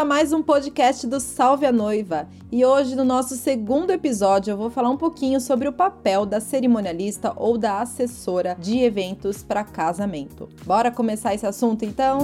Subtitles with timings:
[0.00, 2.26] a mais um podcast do Salve a Noiva.
[2.50, 6.40] E hoje, no nosso segundo episódio, eu vou falar um pouquinho sobre o papel da
[6.40, 10.48] cerimonialista ou da assessora de eventos para casamento.
[10.64, 12.20] Bora começar esse assunto então?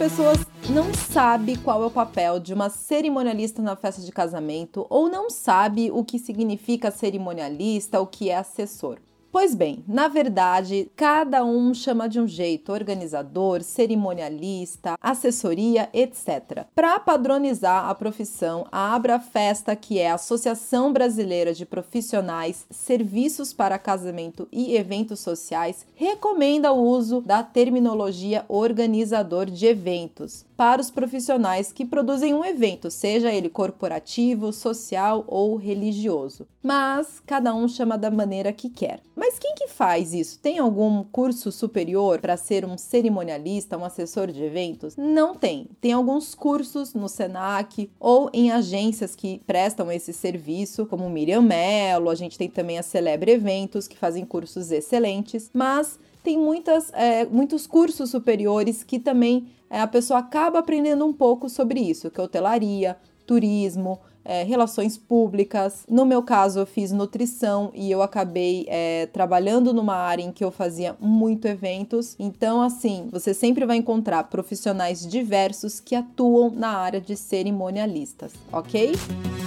[0.00, 5.08] pessoas não sabe qual é o papel de uma cerimonialista na festa de casamento ou
[5.08, 9.00] não sabe o que significa cerimonialista, o que é assessor.
[9.32, 16.66] Pois bem, na verdade, cada um chama de um jeito: organizador, cerimonialista, assessoria, etc.
[16.74, 23.52] Para padronizar a profissão, a Abra Festa, que é a Associação Brasileira de Profissionais Serviços
[23.52, 30.90] para Casamento e Eventos Sociais, recomenda o uso da terminologia organizador de eventos para os
[30.90, 36.46] profissionais que produzem um evento, seja ele corporativo, social ou religioso.
[36.62, 39.00] Mas cada um chama da maneira que quer.
[39.16, 40.38] Mas quem que faz isso?
[40.38, 44.98] Tem algum curso superior para ser um cerimonialista, um assessor de eventos?
[44.98, 45.66] Não tem.
[45.80, 52.10] Tem alguns cursos no Senac ou em agências que prestam esse serviço, como Miriam Mello,
[52.10, 57.24] a gente tem também a Celebre Eventos, que fazem cursos excelentes, mas tem muitas, é,
[57.24, 62.24] muitos cursos superiores que também a pessoa acaba aprendendo um pouco sobre isso, que é
[62.24, 65.84] hotelaria, turismo, é, relações públicas.
[65.88, 70.44] No meu caso, eu fiz nutrição e eu acabei é, trabalhando numa área em que
[70.44, 72.16] eu fazia muito eventos.
[72.18, 78.92] Então, assim, você sempre vai encontrar profissionais diversos que atuam na área de cerimonialistas, ok?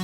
[0.00, 0.03] um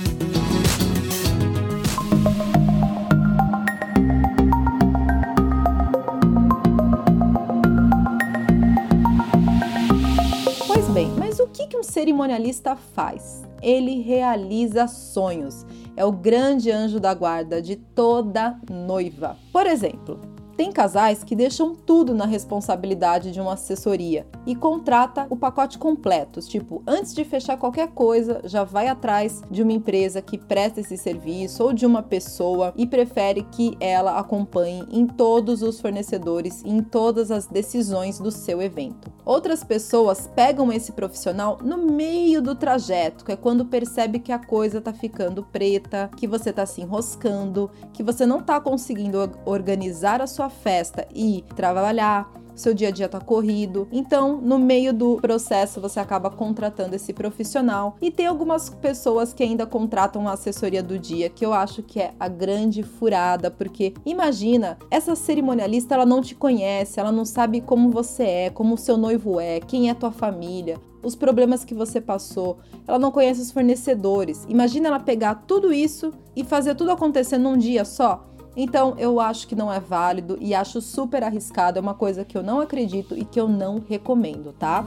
[12.01, 13.43] cerimonialista faz?
[13.61, 15.63] Ele realiza sonhos.
[15.95, 19.37] É o grande anjo da guarda de toda noiva.
[19.53, 20.19] Por exemplo,
[20.61, 26.39] tem casais que deixam tudo na responsabilidade de uma assessoria e contrata o pacote completo,
[26.41, 30.97] tipo, antes de fechar qualquer coisa, já vai atrás de uma empresa que presta esse
[30.97, 36.69] serviço ou de uma pessoa e prefere que ela acompanhe em todos os fornecedores e
[36.69, 39.11] em todas as decisões do seu evento.
[39.25, 44.37] Outras pessoas pegam esse profissional no meio do trajeto, que é quando percebe que a
[44.37, 50.21] coisa tá ficando preta, que você tá se enroscando, que você não tá conseguindo organizar
[50.21, 53.87] a sua festa e trabalhar, seu dia a dia tá corrido.
[53.91, 57.95] Então, no meio do processo, você acaba contratando esse profissional.
[58.01, 61.99] E tem algumas pessoas que ainda contratam a assessoria do dia, que eu acho que
[61.99, 67.61] é a grande furada, porque imagina, essa cerimonialista ela não te conhece, ela não sabe
[67.61, 71.73] como você é, como o seu noivo é, quem é tua família, os problemas que
[71.73, 74.45] você passou, ela não conhece os fornecedores.
[74.47, 78.30] Imagina ela pegar tudo isso e fazer tudo acontecer num dia só.
[78.55, 82.37] Então eu acho que não é válido e acho super arriscado, é uma coisa que
[82.37, 84.83] eu não acredito e que eu não recomendo, tá?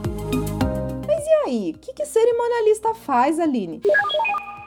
[1.07, 1.73] Mas e aí?
[1.75, 3.81] O que, que cerimonialista faz, Aline?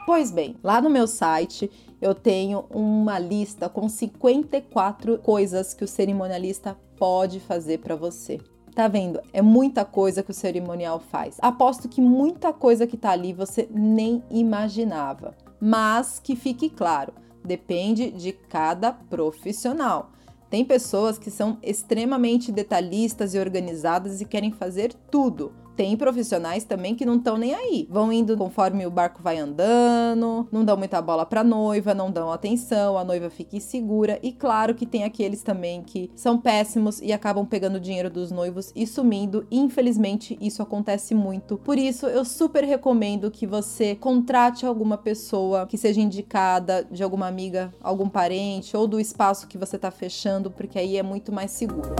[0.05, 1.71] Pois bem, lá no meu site
[2.01, 8.41] eu tenho uma lista com 54 coisas que o cerimonialista pode fazer para você.
[8.75, 9.21] Tá vendo?
[9.33, 11.37] É muita coisa que o cerimonial faz.
[11.41, 15.35] Aposto que muita coisa que tá ali você nem imaginava.
[15.61, 17.13] Mas que fique claro,
[17.49, 20.13] depende de cada profissional.
[20.51, 26.97] Tem pessoas que são extremamente detalhistas e organizadas e querem fazer tudo, tem profissionais também
[26.97, 27.87] que não estão nem aí.
[27.89, 32.33] Vão indo conforme o barco vai andando, não dão muita bola pra noiva, não dão
[32.33, 34.19] atenção, a noiva fica insegura.
[34.21, 38.33] E claro que tem aqueles também que são péssimos e acabam pegando o dinheiro dos
[38.33, 39.47] noivos e sumindo.
[39.53, 41.59] Infelizmente, isso acontece muito.
[41.59, 47.29] Por isso, eu super recomendo que você contrate alguma pessoa que seja indicada de alguma
[47.29, 51.53] amiga, algum parente ou do espaço que você tá fechando, porque aí é muito mais
[51.53, 51.95] seguro.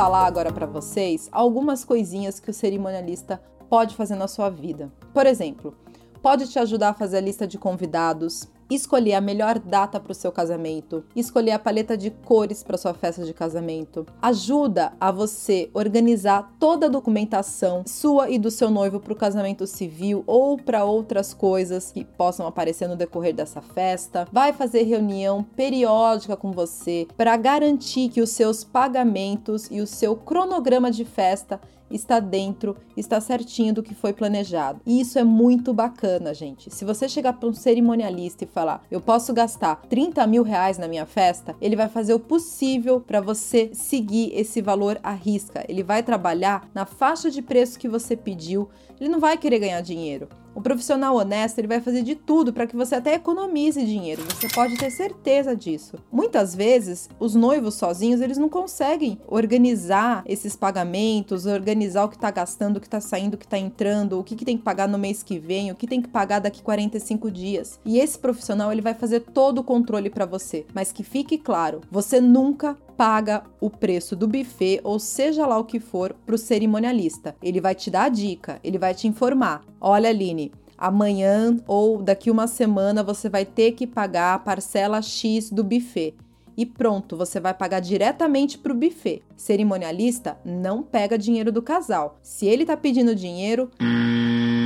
[0.00, 3.38] Falar agora para vocês algumas coisinhas que o cerimonialista
[3.68, 4.90] pode fazer na sua vida.
[5.12, 5.76] Por exemplo,
[6.22, 10.14] pode te ajudar a fazer a lista de convidados, escolher a melhor data para o
[10.14, 14.06] seu casamento, escolher a paleta de cores para sua festa de casamento.
[14.22, 19.66] Ajuda a você organizar toda a documentação sua e do seu noivo para o casamento
[19.66, 24.28] civil ou para outras coisas que possam aparecer no decorrer dessa festa.
[24.32, 30.14] Vai fazer reunião periódica com você para garantir que os seus pagamentos e o seu
[30.14, 31.60] cronograma de festa
[31.90, 34.80] está dentro, está certinho do que foi planejado.
[34.86, 36.72] E isso é muito bacana, gente.
[36.72, 40.88] Se você chegar para um cerimonialista e falar, eu posso gastar 30 mil reais na
[40.88, 45.64] minha festa, ele vai fazer o possível para você seguir esse valor à risca.
[45.68, 48.68] Ele vai trabalhar na faixa de preço que você pediu.
[49.00, 50.28] Ele não vai querer ganhar dinheiro.
[50.54, 54.22] O profissional honesto ele vai fazer de tudo para que você até economize dinheiro.
[54.24, 55.96] Você pode ter certeza disso.
[56.10, 62.30] Muitas vezes os noivos sozinhos eles não conseguem organizar esses pagamentos, organizar o que está
[62.30, 64.88] gastando, o que está saindo, o que está entrando, o que, que tem que pagar
[64.88, 67.78] no mês que vem, o que tem que pagar daqui 45 dias.
[67.84, 70.66] E esse profissional ele vai fazer todo o controle para você.
[70.74, 75.64] Mas que fique claro, você nunca paga o preço do buffet ou seja lá o
[75.64, 77.34] que for para o cerimonialista.
[77.42, 79.62] Ele vai te dar a dica, ele vai te informar.
[79.80, 80.49] Olha, Aline,
[80.80, 86.14] amanhã ou daqui uma semana você vai ter que pagar a parcela X do buffet.
[86.56, 89.22] E pronto, você vai pagar diretamente para o buffet.
[89.36, 92.18] Cerimonialista não pega dinheiro do casal.
[92.22, 93.70] Se ele tá pedindo dinheiro,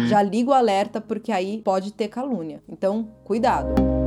[0.08, 2.62] já liga o alerta porque aí pode ter calúnia.
[2.68, 4.03] Então, cuidado.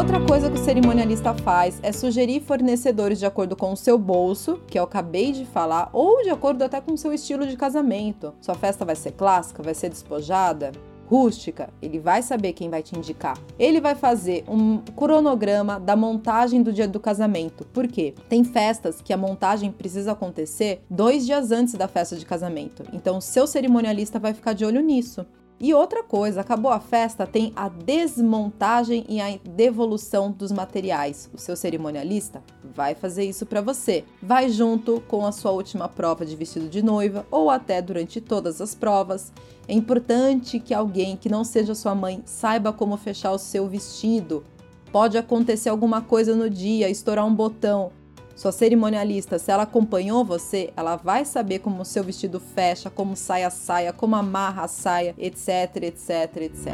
[0.00, 4.58] Outra coisa que o cerimonialista faz é sugerir fornecedores de acordo com o seu bolso,
[4.66, 8.32] que eu acabei de falar, ou de acordo até com o seu estilo de casamento.
[8.40, 10.72] Sua festa vai ser clássica, vai ser despojada,
[11.06, 13.36] rústica, ele vai saber quem vai te indicar.
[13.58, 17.66] Ele vai fazer um cronograma da montagem do dia do casamento.
[17.66, 18.14] Por quê?
[18.26, 22.84] Tem festas que a montagem precisa acontecer dois dias antes da festa de casamento.
[22.94, 25.26] Então, o seu cerimonialista vai ficar de olho nisso.
[25.62, 31.28] E outra coisa, acabou a festa, tem a desmontagem e a devolução dos materiais.
[31.34, 32.42] O seu cerimonialista
[32.74, 34.02] vai fazer isso para você.
[34.22, 38.58] Vai junto com a sua última prova de vestido de noiva ou até durante todas
[38.62, 39.30] as provas.
[39.68, 44.42] É importante que alguém que não seja sua mãe saiba como fechar o seu vestido.
[44.90, 47.92] Pode acontecer alguma coisa no dia, estourar um botão.
[48.40, 53.14] Sua cerimonialista, se ela acompanhou você, ela vai saber como o seu vestido fecha, como
[53.14, 56.72] sai a saia, como amarra a saia, etc, etc, etc.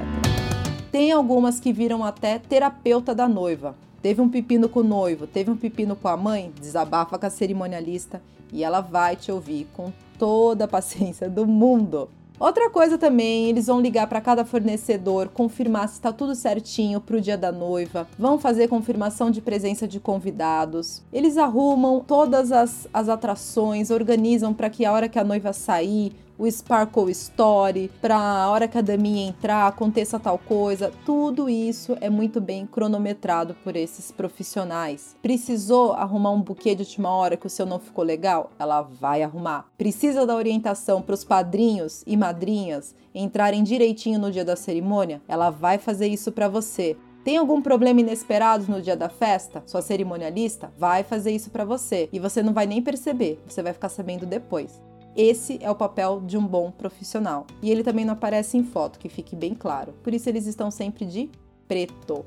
[0.92, 3.74] Tem algumas que viram até terapeuta da noiva.
[4.00, 7.30] Teve um pepino com o noivo, teve um pepino com a mãe, desabafa com a
[7.30, 8.22] cerimonialista
[8.52, 12.08] e ela vai te ouvir com toda a paciência do mundo.
[12.38, 17.16] Outra coisa também, eles vão ligar para cada fornecedor, confirmar se está tudo certinho para
[17.16, 21.02] o dia da noiva, vão fazer confirmação de presença de convidados.
[21.10, 26.12] Eles arrumam todas as, as atrações, organizam para que a hora que a noiva sair,
[26.38, 30.92] o Sparkle Story, para a hora que a daminha entrar aconteça tal coisa.
[31.04, 35.16] Tudo isso é muito bem cronometrado por esses profissionais.
[35.22, 38.50] Precisou arrumar um buquê de última hora que o seu não ficou legal?
[38.58, 39.66] Ela vai arrumar.
[39.78, 45.22] Precisa da orientação para os padrinhos e madrinhas entrarem direitinho no dia da cerimônia?
[45.26, 46.96] Ela vai fazer isso para você.
[47.26, 49.60] Tem algum problema inesperado no dia da festa?
[49.66, 53.72] Sua cerimonialista vai fazer isso para você e você não vai nem perceber, você vai
[53.72, 54.80] ficar sabendo depois.
[55.16, 57.46] Esse é o papel de um bom profissional.
[57.62, 59.94] E ele também não aparece em foto, que fique bem claro.
[60.02, 61.30] Por isso eles estão sempre de
[61.66, 62.22] preto.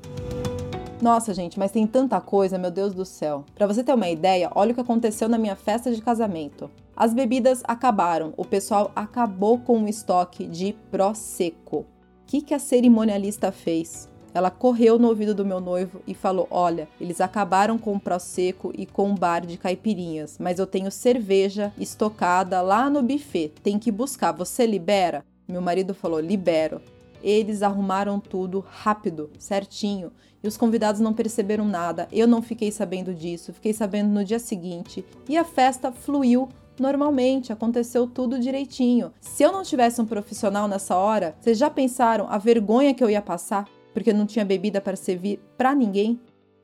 [1.00, 3.44] Nossa, gente, mas tem tanta coisa, meu Deus do céu.
[3.54, 6.68] Para você ter uma ideia, olha o que aconteceu na minha festa de casamento.
[6.96, 11.78] As bebidas acabaram, o pessoal acabou com o estoque de Prosecco.
[11.78, 11.86] O
[12.26, 14.09] que, que a cerimonialista fez?
[14.32, 18.72] Ela correu no ouvido do meu noivo e falou: Olha, eles acabaram com o Prosecco
[18.76, 23.52] e com o bar de caipirinhas, mas eu tenho cerveja estocada lá no buffet.
[23.62, 24.32] Tem que buscar.
[24.32, 25.24] Você libera?
[25.48, 26.80] Meu marido falou: Libero.
[27.22, 30.10] Eles arrumaram tudo rápido, certinho,
[30.42, 32.08] e os convidados não perceberam nada.
[32.10, 37.52] Eu não fiquei sabendo disso, fiquei sabendo no dia seguinte, e a festa fluiu normalmente,
[37.52, 39.12] aconteceu tudo direitinho.
[39.20, 43.10] Se eu não tivesse um profissional nessa hora, vocês já pensaram a vergonha que eu
[43.10, 43.68] ia passar?
[43.92, 46.20] Porque não tinha bebida para servir para ninguém.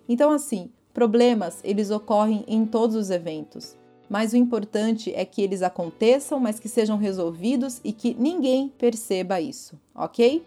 [0.08, 3.76] Então, assim, problemas eles ocorrem em todos os eventos.
[4.08, 9.40] Mas o importante é que eles aconteçam, mas que sejam resolvidos e que ninguém perceba
[9.40, 10.44] isso, ok?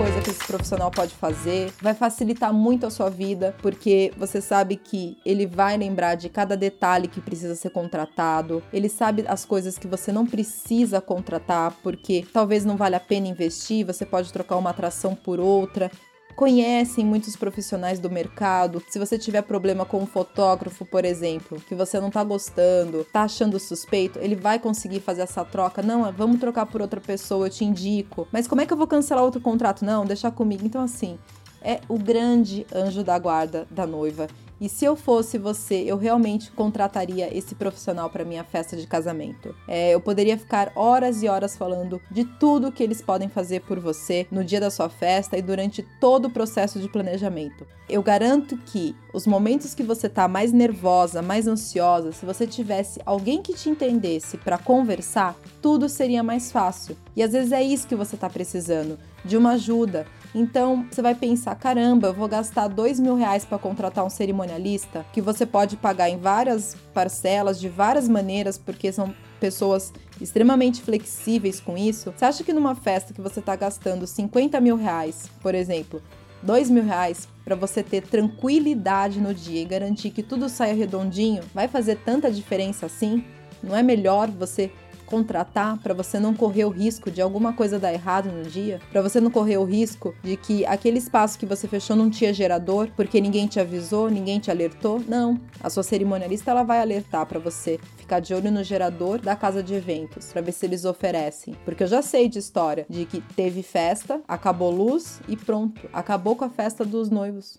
[0.00, 4.76] Coisa que esse profissional pode fazer, vai facilitar muito a sua vida, porque você sabe
[4.76, 9.76] que ele vai lembrar de cada detalhe que precisa ser contratado, ele sabe as coisas
[9.76, 14.56] que você não precisa contratar, porque talvez não vale a pena investir, você pode trocar
[14.56, 15.90] uma atração por outra.
[16.34, 18.82] Conhecem muitos profissionais do mercado.
[18.88, 23.22] Se você tiver problema com um fotógrafo, por exemplo, que você não tá gostando, tá
[23.22, 25.82] achando suspeito, ele vai conseguir fazer essa troca.
[25.82, 28.26] Não, vamos trocar por outra pessoa, eu te indico.
[28.32, 29.84] Mas como é que eu vou cancelar outro contrato?
[29.84, 30.64] Não, deixar comigo.
[30.64, 31.18] Então, assim,
[31.62, 34.28] é o grande anjo da guarda da noiva.
[34.60, 39.54] E se eu fosse você, eu realmente contrataria esse profissional para minha festa de casamento.
[39.66, 43.80] É, eu poderia ficar horas e horas falando de tudo que eles podem fazer por
[43.80, 47.66] você no dia da sua festa e durante todo o processo de planejamento.
[47.88, 53.00] Eu garanto que os momentos que você tá mais nervosa, mais ansiosa, se você tivesse
[53.06, 56.96] alguém que te entendesse para conversar, tudo seria mais fácil.
[57.16, 61.14] E às vezes é isso que você tá precisando, de uma ajuda então você vai
[61.14, 66.08] pensar: caramba, vou gastar dois mil reais para contratar um cerimonialista que você pode pagar
[66.08, 72.12] em várias parcelas, de várias maneiras, porque são pessoas extremamente flexíveis com isso.
[72.16, 76.02] Você acha que numa festa que você está gastando 50 mil reais, por exemplo,
[76.42, 81.42] dois mil reais para você ter tranquilidade no dia e garantir que tudo saia redondinho,
[81.54, 83.24] vai fazer tanta diferença assim?
[83.62, 84.70] Não é melhor você
[85.10, 89.02] contratar para você não correr o risco de alguma coisa dar errado no dia, para
[89.02, 92.88] você não correr o risco de que aquele espaço que você fechou não tinha gerador
[92.94, 95.02] porque ninguém te avisou, ninguém te alertou.
[95.06, 99.34] Não, a sua cerimonialista ela vai alertar para você ficar de olho no gerador da
[99.34, 103.04] casa de eventos para ver se eles oferecem, porque eu já sei de história de
[103.04, 107.58] que teve festa, acabou luz e pronto, acabou com a festa dos noivos.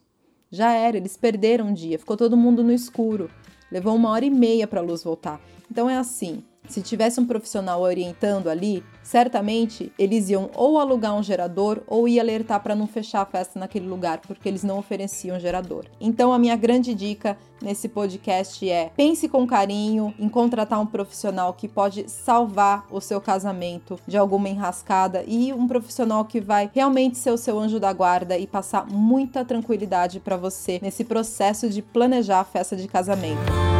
[0.50, 3.30] Já era, eles perderam um dia, ficou todo mundo no escuro.
[3.72, 5.40] Levou uma hora e meia para a luz voltar.
[5.72, 11.24] Então é assim, se tivesse um profissional orientando ali, certamente eles iam ou alugar um
[11.24, 15.40] gerador ou ia alertar para não fechar a festa naquele lugar, porque eles não ofereciam
[15.40, 15.86] gerador.
[16.00, 21.54] Então a minha grande dica nesse podcast é: pense com carinho em contratar um profissional
[21.54, 27.18] que pode salvar o seu casamento de alguma enrascada e um profissional que vai realmente
[27.18, 31.82] ser o seu anjo da guarda e passar muita tranquilidade para você nesse processo de
[31.82, 33.71] planejar a festa de casamento.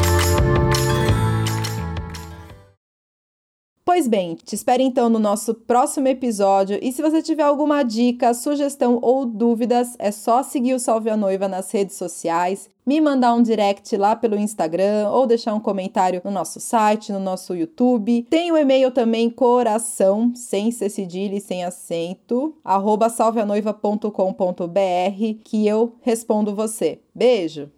[3.92, 6.80] Pois bem, te espero então no nosso próximo episódio.
[6.82, 11.18] E se você tiver alguma dica, sugestão ou dúvidas, é só seguir o Salve a
[11.18, 16.22] Noiva nas redes sociais, me mandar um direct lá pelo Instagram ou deixar um comentário
[16.24, 18.26] no nosso site, no nosso YouTube.
[18.30, 24.10] Tem o e-mail também coração, sem ser cedilha e sem acento, arroba salveanoiva.com.br
[25.44, 27.02] que eu respondo você.
[27.14, 27.70] Beijo!